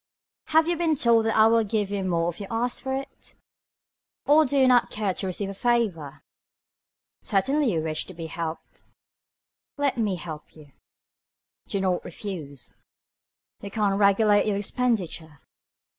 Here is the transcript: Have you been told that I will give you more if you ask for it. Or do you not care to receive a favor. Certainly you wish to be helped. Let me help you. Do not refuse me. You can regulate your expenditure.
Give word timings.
Have 0.47 0.67
you 0.67 0.75
been 0.77 0.95
told 0.95 1.25
that 1.25 1.35
I 1.37 1.45
will 1.45 1.63
give 1.63 1.91
you 1.91 2.03
more 2.03 2.31
if 2.31 2.41
you 2.41 2.47
ask 2.49 2.81
for 2.81 2.95
it. 2.95 3.35
Or 4.25 4.47
do 4.47 4.57
you 4.57 4.67
not 4.67 4.89
care 4.89 5.13
to 5.13 5.27
receive 5.27 5.51
a 5.51 5.53
favor. 5.53 6.23
Certainly 7.21 7.71
you 7.71 7.83
wish 7.83 8.05
to 8.05 8.15
be 8.15 8.25
helped. 8.25 8.81
Let 9.77 9.99
me 9.99 10.15
help 10.15 10.55
you. 10.55 10.71
Do 11.67 11.79
not 11.81 12.03
refuse 12.03 12.79
me. 13.61 13.67
You 13.67 13.69
can 13.69 13.93
regulate 13.95 14.47
your 14.47 14.57
expenditure. 14.57 15.39